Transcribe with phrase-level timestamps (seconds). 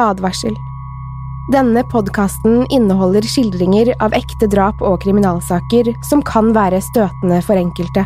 [0.00, 0.56] Advarsel.
[1.50, 8.04] Denne podkasten inneholder skildringer av ekte drap og kriminalsaker som kan være støtende for enkelte.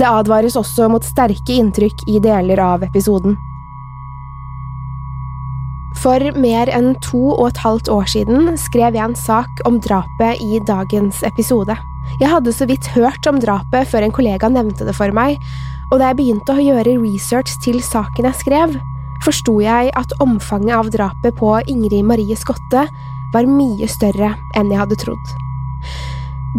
[0.00, 3.36] Det advares også mot sterke inntrykk i deler av episoden.
[6.02, 10.40] For mer enn to og et halvt år siden skrev jeg en sak om drapet
[10.42, 11.76] i dagens episode.
[12.18, 15.38] Jeg hadde så vidt hørt om drapet før en kollega nevnte det for meg,
[15.92, 18.80] og da jeg begynte å gjøre research til saken jeg skrev,
[19.22, 22.86] forsto jeg at omfanget av drapet på Ingrid Marie Skotte
[23.32, 25.32] var mye større enn jeg hadde trodd.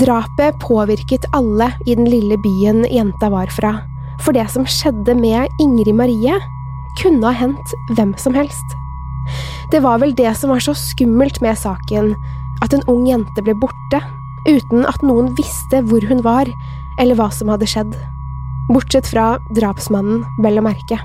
[0.01, 3.75] Drapet påvirket alle i den lille byen jenta var fra,
[4.23, 6.39] for det som skjedde med Ingrid Marie,
[6.97, 8.77] kunne ha hendt hvem som helst.
[9.71, 12.13] Det var vel det som var så skummelt med saken,
[12.65, 14.01] at en ung jente ble borte,
[14.49, 16.49] uten at noen visste hvor hun var,
[17.01, 17.95] eller hva som hadde skjedd.
[18.71, 20.99] Bortsett fra drapsmannen, vel å merke.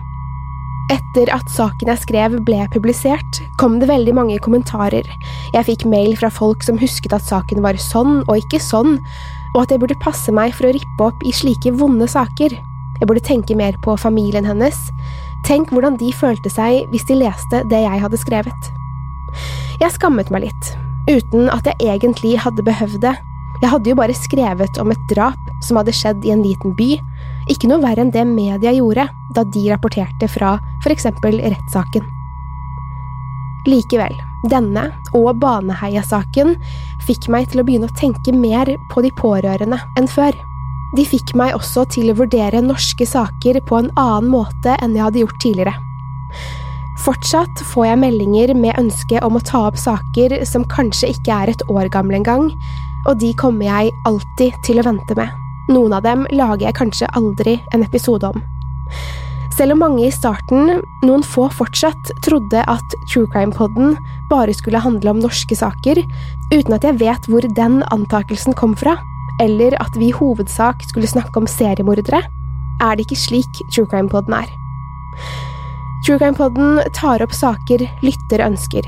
[0.88, 5.04] Etter at saken jeg skrev ble publisert, kom det veldig mange kommentarer.
[5.52, 8.96] Jeg fikk mail fra folk som husket at saken var sånn og ikke sånn,
[9.54, 12.56] og at jeg burde passe meg for å rippe opp i slike vonde saker.
[12.98, 14.78] Jeg burde tenke mer på familien hennes,
[15.46, 18.70] Tenk hvordan de følte seg hvis de leste det jeg hadde skrevet.
[19.78, 20.70] Jeg skammet meg litt,
[21.10, 23.14] uten at jeg egentlig hadde behøvd det.
[23.62, 26.96] Jeg hadde jo bare skrevet om et drap som hadde skjedd i en liten by,
[27.52, 30.56] ikke noe verre enn det media gjorde da de rapporterte fra
[30.88, 32.06] eksempel rettssaken.
[33.68, 34.14] Likevel,
[34.48, 36.54] denne og Baneheia-saken
[37.04, 40.36] fikk meg til å begynne å tenke mer på de pårørende enn før.
[40.96, 45.04] De fikk meg også til å vurdere norske saker på en annen måte enn jeg
[45.04, 45.74] hadde gjort tidligere.
[47.04, 51.52] Fortsatt får jeg meldinger med ønske om å ta opp saker som kanskje ikke er
[51.52, 52.48] et år gamle engang,
[53.06, 55.47] og de kommer jeg alltid til å vente med.
[55.68, 58.44] Noen av dem lager jeg kanskje aldri en episode om.
[59.58, 63.96] Selv om mange i starten, noen få fortsatt, trodde at True Crime-poden
[64.30, 65.98] bare skulle handle om norske saker,
[66.54, 68.94] uten at jeg vet hvor den antakelsen kom fra,
[69.42, 72.22] eller at vi i hovedsak skulle snakke om seriemordere,
[72.78, 74.48] er det ikke slik True Crime-poden er.
[76.06, 78.86] True Crime-poden tar opp saker lytter ønsker,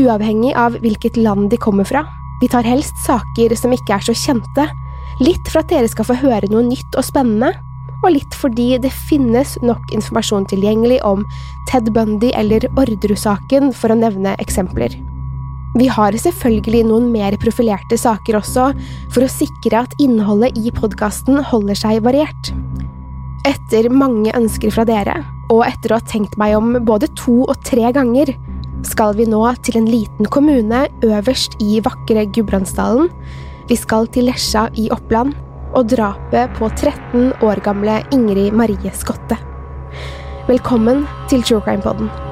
[0.00, 2.06] uavhengig av hvilket land de kommer fra.
[2.40, 4.64] De tar helst saker som ikke er så kjente,
[5.22, 7.52] litt for at dere skal få høre noe nytt og spennende,
[8.04, 11.24] og litt fordi det finnes nok informasjon tilgjengelig om
[11.70, 14.94] Ted Bundy eller Orderud-saken, for å nevne eksempler.
[15.76, 18.70] Vi har selvfølgelig noen mer profilerte saker også,
[19.12, 22.52] for å sikre at innholdet i podkasten holder seg variert.
[23.46, 25.18] Etter mange ønsker fra dere,
[25.52, 28.32] og etter å ha tenkt meg om både to og tre ganger,
[28.86, 33.10] skal vi nå til en liten kommune øverst i vakre Gudbrandsdalen.
[33.66, 35.32] Vi skal til Lesja i Oppland,
[35.74, 39.40] og drapet på 13 år gamle Ingrid Marie Skotte.
[40.46, 42.25] Velkommen til True Crime Podden.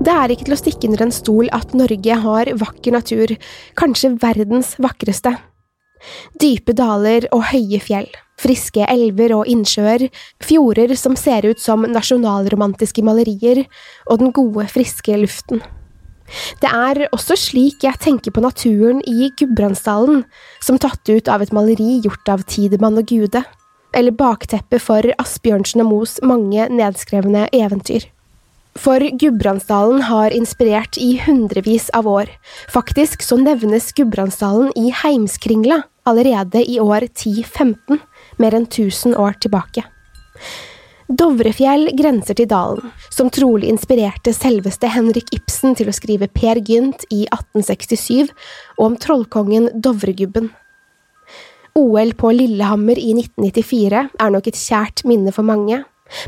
[0.00, 3.34] Det er ikke til å stikke under en stol at Norge har vakker natur,
[3.76, 5.34] kanskje verdens vakreste.
[6.40, 8.06] Dype daler og høye fjell,
[8.40, 10.06] friske elver og innsjøer,
[10.40, 13.66] fjorder som ser ut som nasjonalromantiske malerier,
[14.08, 15.60] og den gode, friske luften.
[16.62, 20.22] Det er også slik jeg tenker på naturen i Gudbrandsdalen,
[20.64, 23.44] som tatt ut av et maleri gjort av Tidemann og Gude,
[23.92, 28.08] eller bakteppet for Asbjørnsen og Moes mange nedskrevne eventyr.
[28.80, 32.30] For Gudbrandsdalen har inspirert i hundrevis av år.
[32.72, 38.00] Faktisk så nevnes Gudbrandsdalen i Heimskringla allerede i år 1015,
[38.40, 39.84] mer enn 1000 år tilbake.
[41.10, 47.04] Dovrefjell grenser til dalen, som trolig inspirerte selveste Henrik Ibsen til å skrive Per Gynt
[47.10, 48.30] i 1867
[48.78, 50.48] og om trollkongen Dovregubben.
[51.76, 55.82] OL på Lillehammer i 1994 er nok et kjært minne for mange,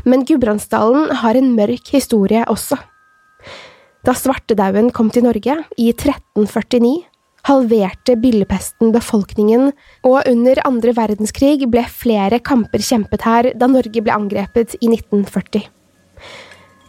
[0.05, 2.79] men Gudbrandsdalen har en mørk historie også.
[4.03, 7.03] Da svartedauden kom til Norge, i 1349,
[7.47, 9.71] halverte byllepesten befolkningen,
[10.07, 15.63] og under andre verdenskrig ble flere kamper kjempet her da Norge ble angrepet i 1940.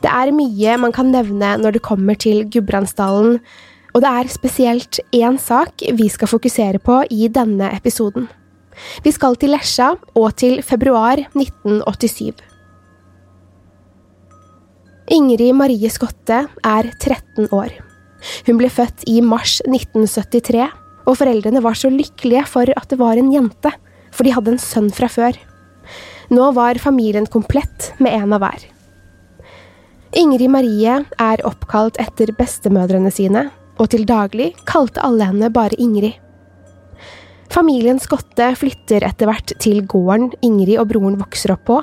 [0.04, 3.38] Det er mye man kan nevne når det kommer til Gudbrandsdalen,
[3.94, 8.26] og det er spesielt én sak vi skal fokusere på i denne episoden.
[9.06, 12.53] Vi skal til Lesja og til februar 1987.
[15.12, 17.74] Ingrid Marie Skotte er 13 år.
[18.46, 20.64] Hun ble født i mars 1973,
[21.04, 23.72] og foreldrene var så lykkelige for at det var en jente,
[24.14, 25.36] for de hadde en sønn fra før.
[26.32, 28.64] Nå var familien komplett med en av hver.
[30.16, 36.16] Ingrid Marie er oppkalt etter bestemødrene sine, og til daglig kalte alle henne bare Ingrid.
[37.52, 41.82] Familien Skotte flytter etter hvert til gården Ingrid og broren vokser opp på.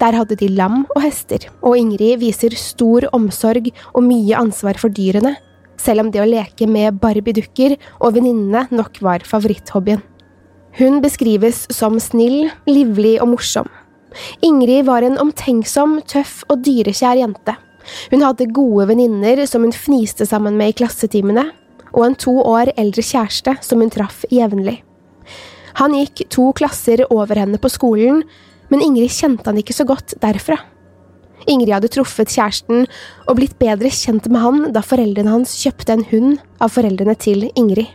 [0.00, 4.92] Der hadde de lam og hester, og Ingrid viser stor omsorg og mye ansvar for
[4.92, 5.36] dyrene,
[5.80, 10.02] selv om det å leke med barbiedukker og venninnene nok var favoritthobbyen.
[10.78, 13.68] Hun beskrives som snill, livlig og morsom.
[14.44, 17.56] Ingrid var en omtenksom, tøff og dyrekjær jente.
[18.12, 21.48] Hun hadde gode venninner som hun fniste sammen med i klassetimene,
[21.92, 24.78] og en to år eldre kjæreste som hun traff jevnlig.
[25.80, 28.22] Han gikk to klasser over henne på skolen,
[28.72, 30.56] men Ingrid kjente han ikke så godt derfra.
[31.50, 32.86] Ingrid hadde truffet kjæresten
[33.26, 37.48] og blitt bedre kjent med han da foreldrene hans kjøpte en hund av foreldrene til
[37.52, 37.90] Ingrid.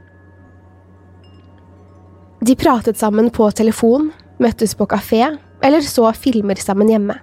[2.45, 5.24] De pratet sammen på telefon, møttes på kafé
[5.65, 7.15] eller så filmer sammen hjemme.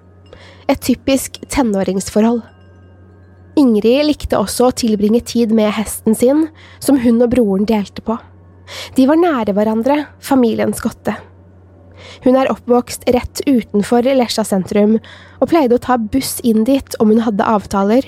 [0.66, 2.42] Et typisk tenåringsforhold.
[3.60, 6.48] Ingrid likte også å tilbringe tid med hesten sin,
[6.82, 8.16] som hun og broren delte på.
[8.96, 11.14] De var nære hverandre, familiens Skotte.
[12.24, 14.98] Hun er oppvokst rett utenfor Lesja sentrum,
[15.40, 18.06] og pleide å ta buss inn dit om hun hadde avtaler,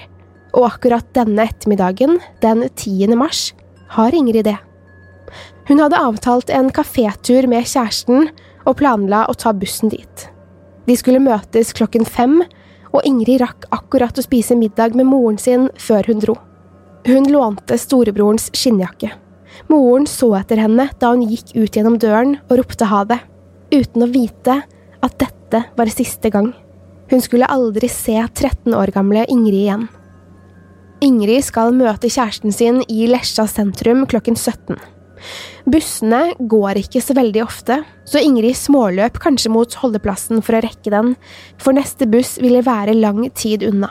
[0.57, 3.17] og akkurat denne ettermiddagen, den 10.
[3.19, 3.51] mars,
[3.97, 4.57] har Ingrid det.
[5.69, 8.31] Hun hadde avtalt en kafétur med kjæresten
[8.67, 10.27] og planla å ta bussen dit.
[10.87, 12.41] De skulle møtes klokken fem,
[12.95, 16.37] og Ingrid rakk akkurat å spise middag med moren sin før hun dro.
[17.07, 19.13] Hun lånte storebrorens skinnjakke.
[19.71, 23.19] Moren så etter henne da hun gikk ut gjennom døren og ropte ha det,
[23.73, 24.61] uten å vite
[25.05, 26.53] at dette var siste gang.
[27.11, 29.87] Hun skulle aldri se 13 år gamle Ingrid igjen.
[31.05, 34.79] Ingrid skal møte kjæresten sin i Lesja sentrum klokken 17.
[35.67, 37.79] Bussene går ikke så veldig ofte,
[38.09, 41.15] så Ingrid småløp kanskje mot holdeplassen for å rekke den,
[41.61, 43.91] for neste buss ville være lang tid unna.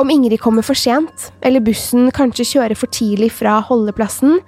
[0.00, 4.40] Om Ingrid kommer for sent, eller bussen kanskje kjører for tidlig fra holdeplassen,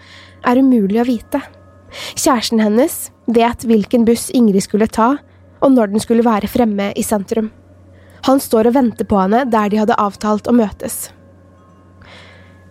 [0.45, 1.41] er umulig å vite.
[2.15, 5.15] Kjæresten hennes vet hvilken buss Ingrid skulle ta,
[5.65, 7.51] og når den skulle være fremme i sentrum.
[8.25, 11.09] Han står og venter på henne der de hadde avtalt å møtes.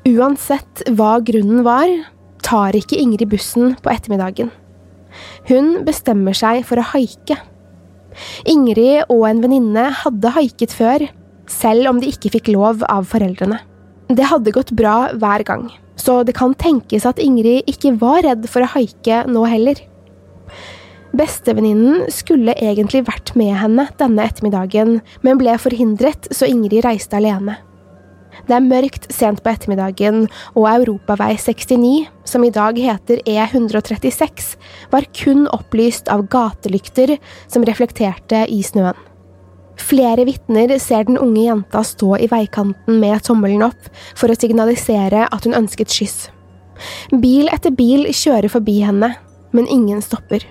[0.09, 1.89] Uansett hva grunnen var,
[2.43, 4.51] tar ikke Ingrid bussen på ettermiddagen.
[5.47, 7.37] Hun bestemmer seg for å haike.
[8.49, 11.05] Ingrid og en venninne hadde haiket før,
[11.49, 13.61] selv om de ikke fikk lov av foreldrene.
[14.11, 18.47] Det hadde gått bra hver gang, så det kan tenkes at Ingrid ikke var redd
[18.51, 19.79] for å haike nå heller.
[21.13, 27.59] Bestevenninnen skulle egentlig vært med henne denne ettermiddagen, men ble forhindret, så Ingrid reiste alene.
[28.47, 30.25] Det er mørkt sent på ettermiddagen,
[30.57, 34.55] og Europavei 69, som i dag heter E136,
[34.91, 37.15] var kun opplyst av gatelykter
[37.45, 38.97] som reflekterte i snøen.
[39.79, 45.25] Flere vitner ser den unge jenta stå i veikanten med tommelen opp for å signalisere
[45.25, 46.17] at hun ønsket skyss.
[47.11, 49.13] Bil etter bil kjører forbi henne,
[49.53, 50.45] men ingen stopper.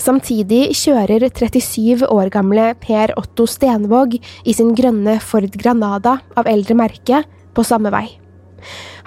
[0.00, 6.76] Samtidig kjører 37 år gamle Per Otto Stenvåg i sin grønne Ford Granada av eldre
[6.78, 7.22] merke
[7.56, 8.06] på samme vei.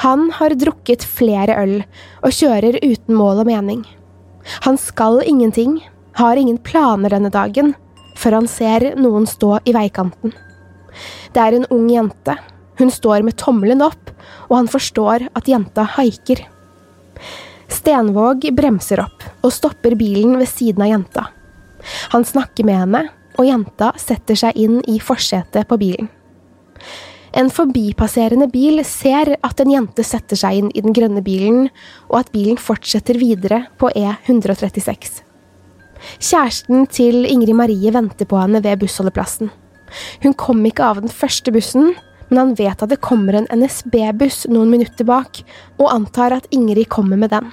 [0.06, 1.76] Han har drukket flere øl
[2.24, 3.84] og kjører uten mål og mening.
[4.66, 5.80] Han skal ingenting,
[6.18, 7.74] har ingen planer denne dagen,
[8.20, 10.36] før han ser noen stå i veikanten.
[11.34, 12.36] Det er en ung jente.
[12.80, 14.12] Hun står med tommelen opp,
[14.50, 16.46] og han forstår at jenta haiker.
[17.70, 21.26] Stenvåg bremser opp og stopper bilen ved siden av jenta.
[22.16, 23.04] Han snakker med henne,
[23.40, 26.10] og jenta setter seg inn i forsetet på bilen.
[27.40, 31.70] En forbipasserende bil ser at en jente setter seg inn i den grønne bilen,
[32.10, 35.29] og at bilen fortsetter videre på E136.
[36.20, 39.52] Kjæresten til Ingrid Marie venter på henne ved bussholdeplassen.
[40.24, 41.94] Hun kom ikke av den første bussen,
[42.30, 45.42] men han vet at det kommer en NSB-buss noen minutter bak,
[45.80, 47.50] og antar at Ingrid kommer med den.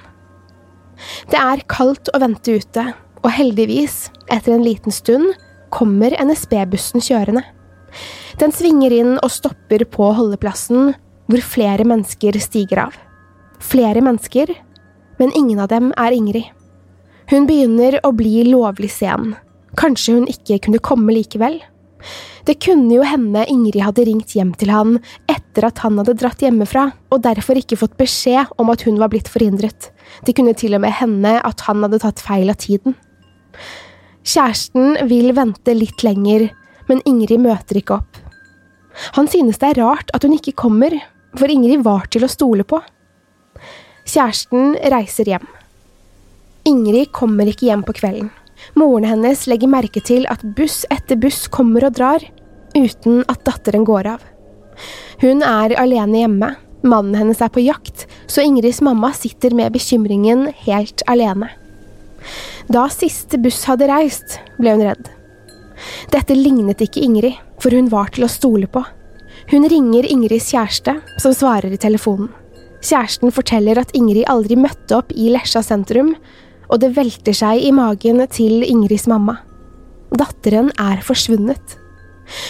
[1.33, 2.85] Det er kaldt å vente ute,
[3.25, 5.33] og heldigvis, etter en liten stund,
[5.75, 7.43] kommer NSB-bussen kjørende.
[8.41, 10.93] Den svinger inn og stopper på holdeplassen,
[11.27, 12.97] hvor flere mennesker stiger av.
[13.65, 14.53] Flere mennesker,
[15.19, 16.53] men ingen av dem er Ingrid.
[17.27, 19.33] Hun begynner å bli lovlig sen.
[19.77, 21.59] Kanskje hun ikke kunne komme likevel?
[22.47, 26.45] Det kunne jo hende Ingrid hadde ringt hjem til han etter at han hadde dratt
[26.45, 29.91] hjemmefra, og derfor ikke fått beskjed om at hun var blitt forhindret.
[30.23, 32.95] Det kunne til og med hende at han hadde tatt feil av tiden.
[34.27, 36.47] Kjæresten vil vente litt lenger,
[36.87, 38.23] men Ingrid møter ikke opp.
[39.19, 40.95] Han synes det er rart at hun ikke kommer,
[41.37, 42.79] for Ingrid var til å stole på.
[44.07, 45.56] Kjæresten reiser hjem.
[46.77, 48.31] Ingrid kommer ikke hjem på kvelden.
[48.77, 52.25] Moren hennes legger merke til at buss etter buss kommer og drar,
[52.77, 54.25] uten at datteren går av.
[55.23, 56.51] Hun er alene hjemme,
[56.85, 61.51] mannen hennes er på jakt, så Ingrids mamma sitter med bekymringen helt alene.
[62.73, 65.11] Da siste buss hadde reist, ble hun redd.
[66.13, 68.83] Dette lignet ikke Ingrid, for hun var til å stole på.
[69.53, 72.33] Hun ringer Ingrids kjæreste, som svarer i telefonen.
[72.87, 76.15] Kjæresten forteller at Ingrid aldri møtte opp i Lesja sentrum,
[76.69, 79.39] og det velter seg i magen til Ingrids mamma.
[80.17, 81.77] Datteren er forsvunnet.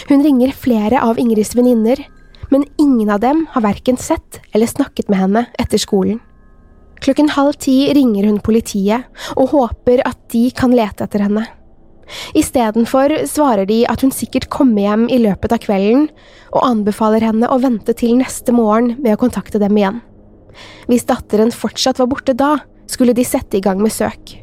[0.09, 1.99] Hun ringer flere av Ingrids venninner,
[2.49, 6.21] men ingen av dem har verken sett eller snakket med henne etter skolen.
[7.03, 9.05] Klokken halv ti ringer hun politiet
[9.35, 11.45] og håper at de kan lete etter henne.
[12.39, 16.07] Istedenfor svarer de at hun sikkert kommer hjem i løpet av kvelden,
[16.55, 19.99] og anbefaler henne å vente til neste morgen med å kontakte dem igjen.
[20.87, 22.55] Hvis datteren fortsatt var borte da,
[22.87, 24.37] skulle de sette i gang med søk.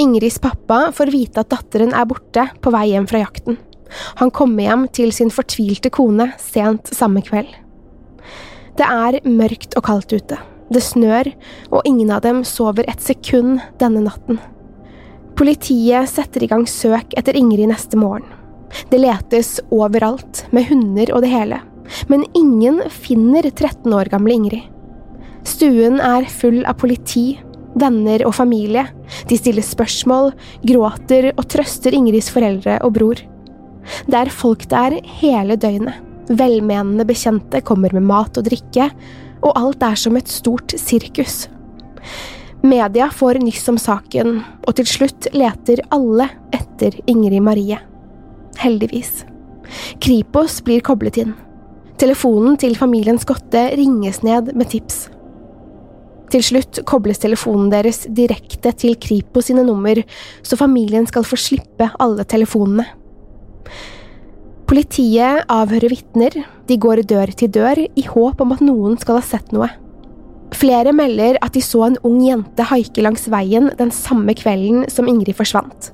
[0.00, 3.58] Ingrids pappa får vite at datteren er borte på vei hjem fra jakten.
[4.20, 7.50] Han kommer hjem til sin fortvilte kone sent samme kveld.
[8.78, 10.38] Det er mørkt og kaldt ute.
[10.72, 11.28] Det snør,
[11.68, 14.40] og ingen av dem sover et sekund denne natten.
[15.36, 18.24] Politiet setter i gang søk etter Ingrid neste morgen.
[18.88, 21.60] Det letes overalt, med hunder og det hele,
[22.08, 24.68] men ingen finner 13 år gamle Ingrid.
[25.44, 27.34] Stuen er full av politi,
[27.78, 28.86] venner og familie.
[29.28, 30.32] De stiller spørsmål,
[30.66, 33.22] gråter og trøster Ingrids foreldre og bror.
[34.06, 35.98] Det er folk der hele døgnet.
[36.30, 38.88] Velmenende bekjente kommer med mat og drikke,
[39.42, 41.48] og alt er som et stort sirkus.
[42.62, 47.80] Media får nyss om saken, og til slutt leter alle etter Ingrid Marie.
[48.62, 49.24] Heldigvis.
[50.02, 51.34] Kripos blir koblet inn.
[51.98, 55.08] Telefonen til familien Skotte ringes ned med tips.
[56.32, 60.00] Til slutt kobles telefonen deres direkte til Kripos sine nummer,
[60.40, 62.86] så familien skal få slippe alle telefonene.
[64.72, 69.26] Politiet avhører vitner, de går dør til dør i håp om at noen skal ha
[69.26, 69.68] sett noe.
[70.56, 75.08] Flere melder at de så en ung jente haike langs veien den samme kvelden som
[75.10, 75.90] Ingrid forsvant.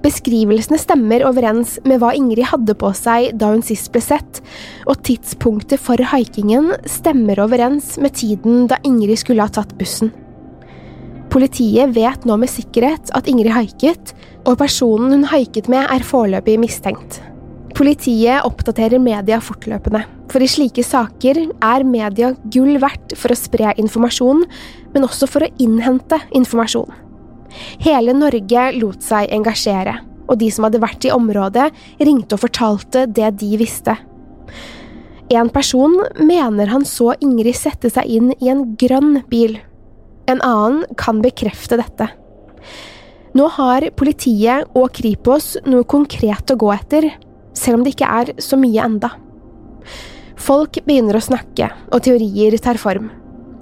[0.00, 4.40] Beskrivelsene stemmer overens med hva Ingrid hadde på seg da hun sist ble sett,
[4.88, 10.14] og tidspunktet for haikingen stemmer overens med tiden da Ingrid skulle ha tatt bussen.
[11.30, 14.14] Politiet vet nå med sikkerhet at Ingrid haiket,
[14.48, 17.20] og personen hun haiket med er foreløpig mistenkt.
[17.76, 20.02] Politiet oppdaterer media fortløpende,
[20.32, 24.42] for i slike saker er media gull verdt for å spre informasjon,
[24.96, 27.09] men også for å innhente informasjon.
[27.82, 29.98] Hele Norge lot seg engasjere,
[30.30, 33.96] og de som hadde vært i området, ringte og fortalte det de visste.
[35.30, 39.60] En person mener han så Ingrid sette seg inn i en grønn bil.
[40.30, 42.08] En annen kan bekrefte dette.
[43.38, 47.06] Nå har politiet og Kripos noe konkret å gå etter,
[47.54, 49.12] selv om det ikke er så mye enda.
[50.40, 53.10] Folk begynner å snakke, og teorier tar form.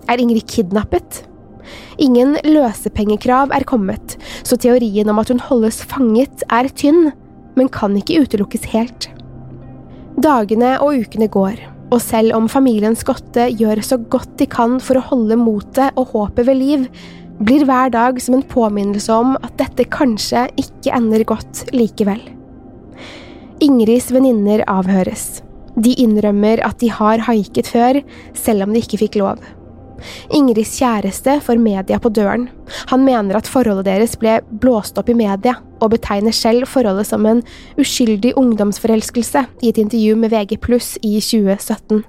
[0.09, 1.27] Er Ingrid kidnappet?
[1.99, 4.14] Ingen løsepengekrav er kommet,
[4.47, 7.11] så teorien om at hun holdes fanget er tynn,
[7.59, 9.09] men kan ikke utelukkes helt.
[10.23, 11.59] Dagene og ukene går,
[11.90, 16.14] og selv om familien Skotte gjør så godt de kan for å holde motet og
[16.14, 16.87] håpet ved liv,
[17.38, 22.23] blir hver dag som en påminnelse om at dette kanskje ikke ender godt likevel.
[23.62, 25.40] Ingrids venninner avhøres.
[25.78, 28.00] De innrømmer at de har haiket før,
[28.35, 29.43] selv om de ikke fikk lov.
[30.35, 32.49] Ingrids kjæreste får media på døren.
[32.93, 37.26] Han mener at forholdet deres ble blåst opp i media, og betegner selv forholdet som
[37.26, 37.43] en
[37.78, 42.02] uskyldig ungdomsforelskelse i et intervju med VG pluss i 2017.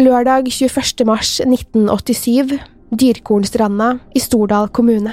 [0.00, 1.06] Lørdag 21.
[1.06, 2.58] mars 1987,
[2.90, 5.12] Dyrkornstranda i Stordal kommune.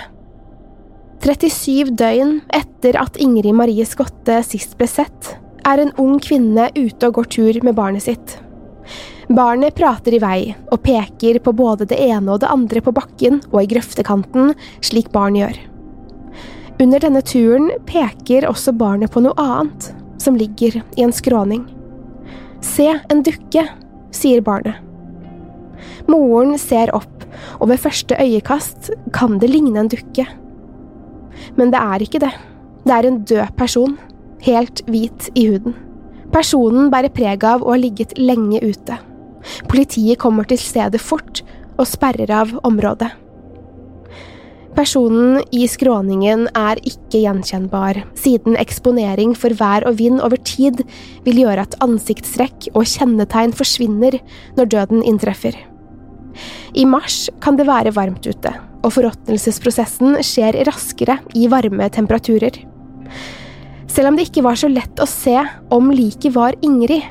[1.25, 5.34] 37 døgn etter at Ingrid Marie Skotte sist ble sett,
[5.67, 8.38] er en ung kvinne ute og går tur med barnet sitt.
[9.27, 10.41] Barnet prater i vei
[10.72, 15.10] og peker på både det ene og det andre på bakken og i grøftekanten, slik
[15.12, 15.57] barn gjør.
[16.79, 19.89] Under denne turen peker også barnet på noe annet,
[20.22, 21.65] som ligger i en skråning.
[22.63, 23.65] Se, en dukke,
[24.15, 24.79] sier barnet.
[26.07, 27.25] Moren ser opp,
[27.60, 30.24] og ved første øyekast kan det ligne en dukke.
[31.60, 32.31] Men det er ikke det.
[32.88, 33.98] Det er en død person,
[34.48, 35.75] helt hvit i huden.
[36.31, 39.01] Personen bærer preg av å ha ligget lenge ute.
[39.70, 41.44] Politiet kommer til stedet fort
[41.77, 43.10] og sperrer av området.
[44.77, 50.84] Personen i skråningen er ikke gjenkjennbar, siden eksponering for vær og vind over tid
[51.25, 54.20] vil gjøre at ansiktstrekk og kjennetegn forsvinner
[54.60, 55.58] når døden inntreffer.
[56.77, 58.54] I mars kan det være varmt ute,
[58.86, 62.62] og forråtnelsesprosessen skjer raskere i varme temperaturer.
[63.89, 65.39] Selv om det ikke var så lett å se
[65.74, 67.01] om liket var Ingrid,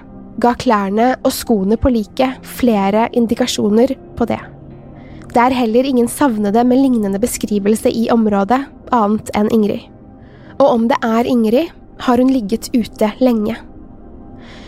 [0.43, 4.41] ga klærne og skoene på liket flere indikasjoner på det.
[5.33, 8.63] Det er heller ingen savnede med lignende beskrivelse i området,
[8.95, 9.89] annet enn Ingrid.
[10.57, 13.57] Og om det er Ingrid, har hun ligget ute lenge.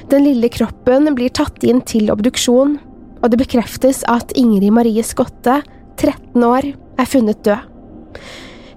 [0.08, 2.78] Den lille kroppen blir tatt inn til obduksjon,
[3.20, 5.60] og det bekreftes at Ingrid Marie Skotte,
[6.00, 7.64] 13 år, er funnet død.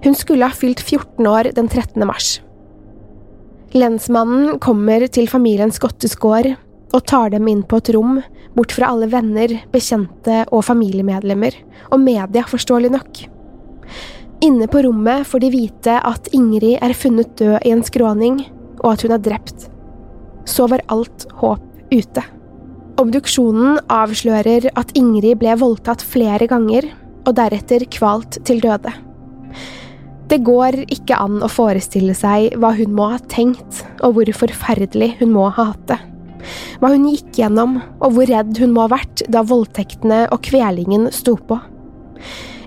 [0.02, 2.04] Hun skulle ha fylt 14 år den 13.
[2.06, 2.40] mars.
[3.72, 6.50] Lensmannen kommer til familien Skottes gård
[6.92, 8.20] og tar dem inn på et rom,
[8.56, 11.56] bort fra alle venner, bekjente og familiemedlemmer,
[11.90, 13.22] og media, forståelig nok.
[14.42, 18.40] Inne på rommet får de vite at Ingrid er funnet død i en skråning,
[18.82, 19.68] og at hun er drept.
[20.44, 22.24] Så var alt håp ute.
[23.00, 26.90] Obduksjonen avslører at Ingrid ble voldtatt flere ganger,
[27.22, 28.90] og deretter kvalt til døde.
[30.26, 35.14] Det går ikke an å forestille seg hva hun må ha tenkt, og hvor forferdelig
[35.20, 36.00] hun må ha hatt det.
[36.82, 41.06] Hva hun gikk gjennom, og hvor redd hun må ha vært da voldtektene og kvelingen
[41.14, 41.60] sto på.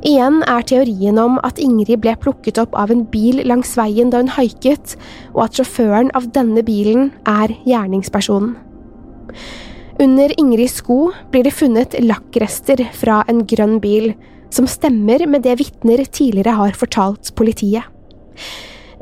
[0.08, 4.22] Igjen er teorien om at Ingrid ble plukket opp av en bil langs veien da
[4.22, 4.94] hun haiket,
[5.34, 8.54] og at sjåføren av denne bilen er gjerningspersonen.
[10.00, 14.14] Under Ingrids sko blir det funnet lakkrester fra en grønn bil,
[14.48, 17.84] som stemmer med det vitner tidligere har fortalt politiet.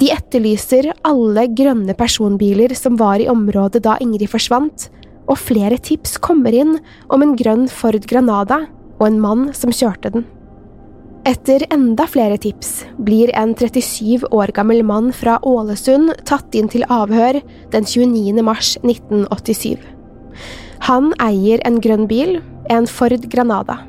[0.02, 4.90] De etterlyser alle grønne personbiler som var i området da Ingrid forsvant,
[5.28, 6.78] og flere tips kommer inn
[7.14, 8.64] om en grønn Ford Granada
[9.00, 10.26] og en mann som kjørte den.
[11.24, 16.84] Etter enda flere tips blir en 37 år gammel mann fra Ålesund tatt inn til
[16.92, 17.40] avhør
[17.72, 18.44] den 29.
[18.44, 19.80] mars 1987.
[20.90, 23.80] Han eier en grønn bil, en Ford Granada.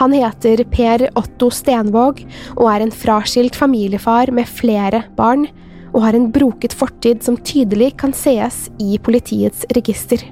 [0.00, 2.24] Han heter Per Otto Stenvåg
[2.56, 5.50] og er en fraskilt familiefar med flere barn,
[5.92, 10.22] og har en broket fortid som tydelig kan sees i politiets register.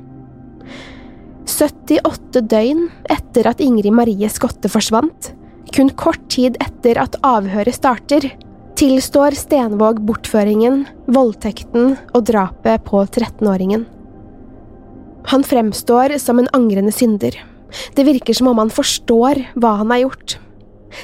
[1.48, 5.32] 78 døgn etter at Ingrid Marie Skotte forsvant,
[5.72, 8.26] kun kort tid etter at avhøret starter,
[8.78, 13.86] tilstår Stenvåg bortføringen, voldtekten og drapet på 13-åringen.
[15.32, 17.34] Han fremstår som en angrende synder.
[17.96, 20.36] Det virker som om han forstår hva han har gjort.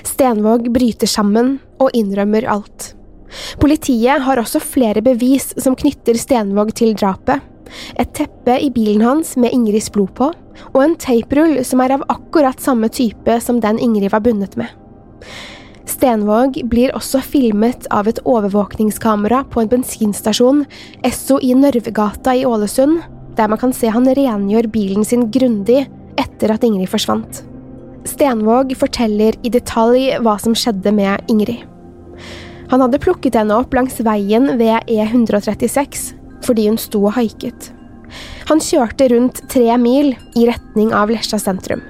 [0.07, 2.93] Stenvåg bryter sammen og innrømmer alt.
[3.63, 7.43] Politiet har også flere bevis som knytter Stenvåg til drapet,
[7.99, 10.31] et teppe i bilen hans med Ingrids blod på,
[10.73, 14.71] og en taperull som er av akkurat samme type som den Ingrid var bundet med.
[15.89, 20.63] Stenvåg blir også filmet av et overvåkningskamera på en bensinstasjon,
[21.05, 23.03] Esso i Nørvegata i Ålesund,
[23.37, 25.85] der man kan se han rengjør bilen sin grundig
[26.21, 27.43] etter at Ingrid forsvant.
[28.09, 31.65] Stenvåg forteller i detalj hva som skjedde med Ingrid.
[32.73, 36.13] Han hadde plukket henne opp langs veien ved E136,
[36.45, 37.71] fordi hun sto og haiket.
[38.49, 41.83] Han kjørte rundt tre mil i retning av Lesja sentrum.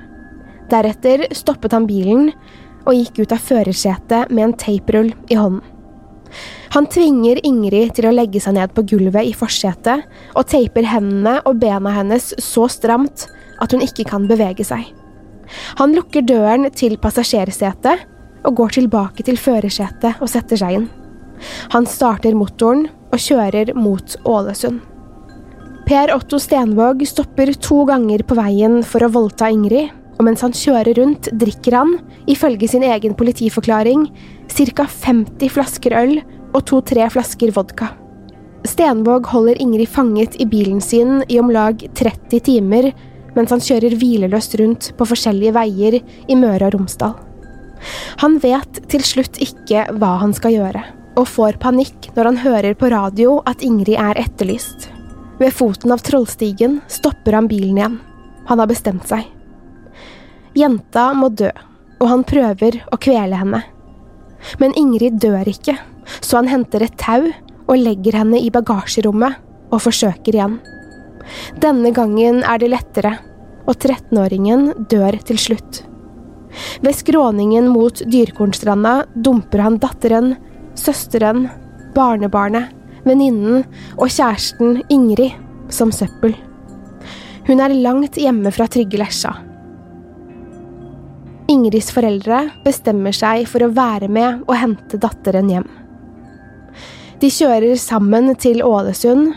[0.71, 2.31] Deretter stoppet han bilen
[2.85, 5.63] og gikk ut av førersetet med en taperull i hånden.
[6.75, 10.03] Han tvinger Ingrid til å legge seg ned på gulvet i forsetet
[10.35, 13.29] og teiper hendene og bena hennes så stramt
[13.63, 14.89] at hun ikke kan bevege seg.
[15.79, 18.03] Han lukker døren til passasjersetet
[18.45, 20.89] og går tilbake til førersetet og setter seg inn.
[21.75, 24.81] Han starter motoren og kjører mot Ålesund.
[25.85, 30.55] Per Otto Stenvåg stopper to ganger på veien for å voldta Ingrid, og mens han
[30.55, 31.99] kjører rundt, drikker han,
[32.31, 34.07] ifølge sin egen politiforklaring,
[34.49, 34.87] ca.
[34.87, 36.15] 50 flasker øl
[36.55, 37.91] og to–tre flasker vodka.
[38.65, 42.93] Stenvåg holder Ingrid fanget i bilen sin i om lag 30 timer,
[43.37, 47.19] mens han kjører hvileløst rundt på forskjellige veier i Møre og Romsdal.
[48.23, 50.85] Han vet til slutt ikke hva han skal gjøre
[51.19, 54.89] og får panikk når han hører på radio at Ingrid er etterlyst.
[55.39, 58.01] Ved foten av Trollstigen stopper han bilen igjen.
[58.49, 59.27] Han har bestemt seg.
[60.55, 61.51] Jenta må dø,
[61.99, 63.63] og han prøver å kvele henne.
[64.61, 65.77] Men Ingrid dør ikke,
[66.21, 67.31] så han henter et tau
[67.65, 69.41] og legger henne i bagasjerommet
[69.73, 70.59] og forsøker igjen.
[71.63, 73.17] Denne gangen er det lettere,
[73.65, 75.83] og 13-åringen dør til slutt.
[76.85, 80.35] Ved skråningen mot Dyrkornstranda dumper han datteren,
[80.79, 81.49] søsteren,
[81.95, 82.73] barnebarnet,
[83.05, 83.65] venninnen
[83.99, 85.35] og kjæresten Ingrid
[85.73, 86.35] som søppel.
[87.45, 89.35] Hun er langt hjemme fra trygge Lesja.
[91.53, 95.67] Ingrids foreldre bestemmer seg for å være med og hente datteren hjem.
[97.21, 99.35] De kjører sammen til Ålesund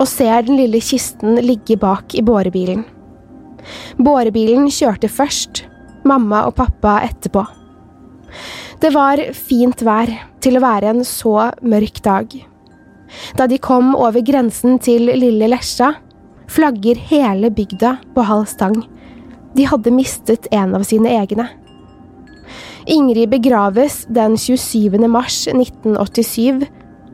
[0.00, 2.86] og ser den lille kisten ligge bak i bårebilen.
[4.00, 5.66] Bårebilen kjørte først,
[6.08, 7.44] mamma og pappa etterpå.
[8.80, 12.32] Det var fint vær til å være en så mørk dag.
[13.36, 15.92] Da de kom over grensen til lille Lesja,
[16.50, 18.78] flagger hele bygda på halv stang.
[19.54, 21.48] De hadde mistet en av sine egne.
[22.90, 24.96] Ingrid begraves den 27.
[25.10, 26.64] mars 1987,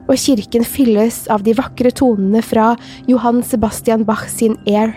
[0.06, 2.74] og kirken fylles av de vakre tonene fra
[3.10, 4.94] Johan Sebastian Bach sin Air.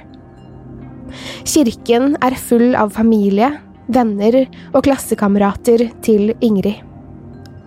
[1.49, 3.49] Kirken er full av familie,
[3.89, 6.85] venner og klassekamerater til Ingrid.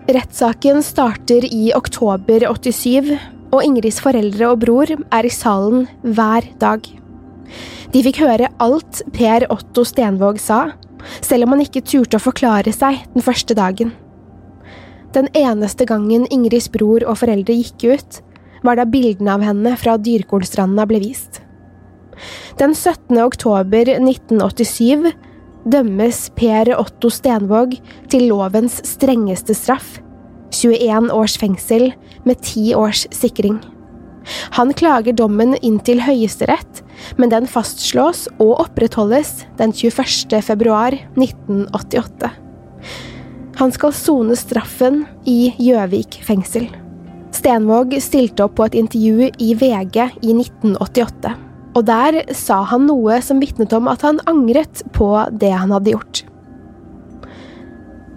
[0.03, 3.13] Rettssaken starter i oktober 87,
[3.53, 6.83] og Ingrids foreldre og bror er i salen hver dag.
[7.93, 10.73] De fikk høre alt Per Otto Stenvåg sa,
[11.21, 13.93] selv om han ikke turte å forklare seg den første dagen.
[15.13, 18.21] Den eneste gangen Ingrids bror og foreldre gikk ut,
[18.63, 21.43] var da bildene av henne fra Dyrkolstranda ble vist.
[22.57, 23.19] Den 17.
[23.21, 25.11] oktober 1987
[25.65, 27.77] dømmes Per Otto Stenvåg
[28.11, 29.99] til lovens strengeste straff,
[30.53, 31.91] 21 års fengsel
[32.27, 33.59] med 10 års sikring.
[34.55, 36.83] Han klager dommen inn til Høyesterett,
[37.19, 40.39] men den fastslås og opprettholdes den 21.
[40.45, 42.31] februar 1988.
[43.59, 46.69] Han skal sone straffen i Gjøvik fengsel.
[47.33, 53.17] Stenvåg stilte opp på et intervju i VG i 1988 og der sa han noe
[53.25, 56.23] som vitnet om at han angret på det han hadde gjort.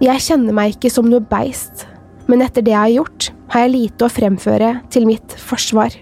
[0.05, 1.87] Jeg kjenner meg ikke som noe beist,
[2.29, 5.95] men etter det jeg har gjort, har jeg lite å fremføre til mitt forsvar.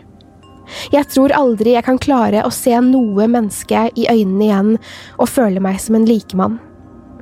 [0.91, 4.71] Jeg tror aldri jeg kan klare å se noe menneske i øynene igjen
[5.19, 6.57] og føle meg som en likemann.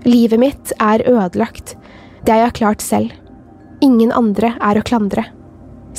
[0.07, 1.77] Livet mitt er ødelagt,
[2.23, 3.13] det har jeg klart selv.
[3.83, 5.27] Ingen andre er å klandre,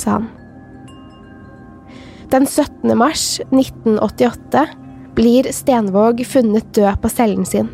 [0.00, 0.32] sa han.
[2.34, 2.98] Den 17.
[2.98, 4.66] mars 1988
[5.14, 7.68] blir Stenvåg funnet død på cellen sin.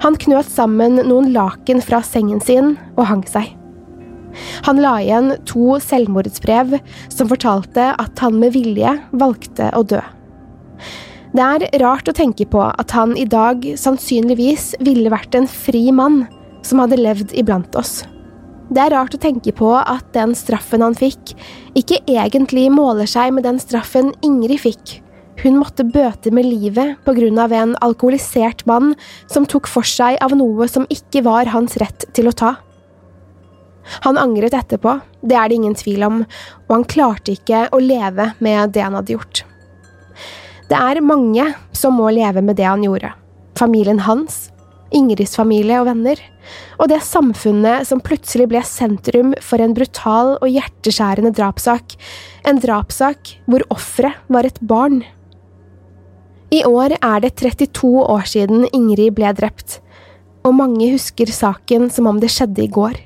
[0.00, 3.50] Han knøt sammen noen laken fra sengen sin og hang seg.
[4.64, 6.78] Han la igjen to selvmordsbrev
[7.12, 10.00] som fortalte at han med vilje valgte å dø.
[11.36, 15.90] Det er rart å tenke på at han i dag sannsynligvis ville vært en fri
[15.92, 16.22] mann
[16.64, 17.98] som hadde levd iblant oss.
[18.68, 21.32] Det er rart å tenke på at den straffen han fikk,
[21.78, 24.98] ikke egentlig måler seg med den straffen Ingrid fikk.
[25.38, 28.92] Hun måtte bøte med livet på grunn av en alkoholisert mann
[29.30, 32.56] som tok for seg av noe som ikke var hans rett til å ta.
[34.04, 36.18] Han angret etterpå, det er det ingen tvil om,
[36.66, 39.44] og han klarte ikke å leve med det han hadde gjort.
[40.68, 43.14] Det er mange som må leve med det han gjorde.
[43.56, 44.50] Familien hans,
[44.94, 46.20] Ingrids familie og venner,
[46.80, 51.98] og det samfunnet som plutselig ble sentrum for en brutal og hjerteskjærende drapssak,
[52.48, 55.02] en drapssak hvor offeret var et barn.
[56.54, 59.82] I år er det 32 år siden Ingrid ble drept,
[60.46, 62.96] og mange husker saken som om det skjedde i går.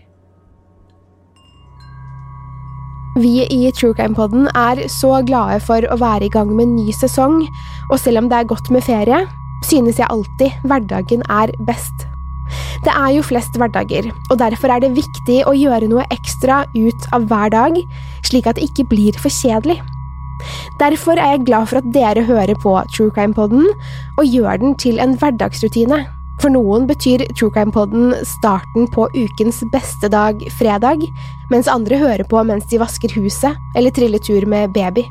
[3.18, 6.76] Vi i True Crime Podden er så glade for å være i gang med en
[6.78, 7.42] ny sesong,
[7.90, 9.26] og selv om det er godt med ferie,
[9.66, 12.06] synes jeg alltid hverdagen er best.
[12.84, 17.08] Det er jo flest hverdager, og derfor er det viktig å gjøre noe ekstra ut
[17.14, 17.78] av hver dag,
[18.26, 19.78] slik at det ikke blir for kjedelig.
[20.80, 23.68] Derfor er jeg glad for at dere hører på True Crime Podden,
[24.18, 26.02] og gjør den til en hverdagsrutine.
[26.42, 31.06] For noen betyr True Crime Podden starten på ukens beste dag fredag,
[31.52, 35.06] mens andre hører på mens de vasker huset eller triller tur med baby.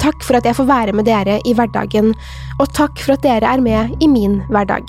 [0.00, 2.14] Takk for at jeg får være med dere i hverdagen,
[2.58, 4.88] og takk for at dere er med i min hverdag.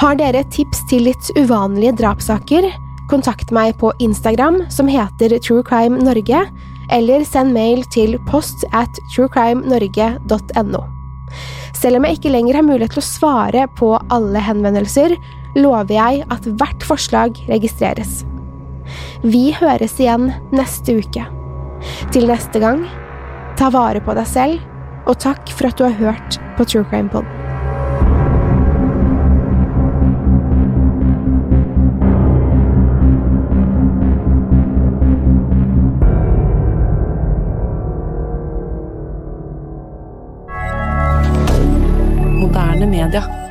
[0.00, 2.66] Har dere tips til litt uvanlige drapssaker?
[3.10, 6.44] Kontakt meg på Instagram, som heter True Crime Norge,
[6.92, 10.82] eller send mail til post at truecrimenorge.no.
[11.74, 15.16] Selv om jeg ikke lenger har mulighet til å svare på alle henvendelser,
[15.58, 18.22] lover jeg at hvert forslag registreres.
[19.24, 21.24] Vi høres igjen neste uke.
[22.12, 22.84] Til neste gang
[23.54, 24.60] Ta vare på deg selv,
[25.06, 27.24] og takk for at du har hørt på True Crime Pod.
[42.84, 43.43] Media.